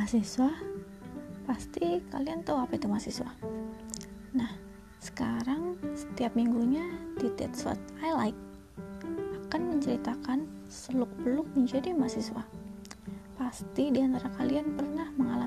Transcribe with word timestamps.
mahasiswa, 0.00 0.48
pasti 1.44 2.00
kalian 2.08 2.40
tahu 2.40 2.56
apa 2.56 2.72
itu 2.80 2.88
mahasiswa. 2.88 3.28
Nah, 4.32 4.48
sekarang 4.96 5.76
setiap 5.92 6.32
minggunya 6.32 6.88
di 7.20 7.28
That's 7.36 7.68
What 7.68 7.76
I 8.00 8.16
Like 8.16 8.40
akan 9.44 9.76
menceritakan 9.76 10.48
seluk-beluk 10.72 11.52
menjadi 11.52 11.92
mahasiswa. 11.92 12.40
Pasti 13.36 13.92
di 13.92 14.00
antara 14.00 14.32
kalian 14.40 14.72
pernah 14.72 15.12
mengalami. 15.20 15.39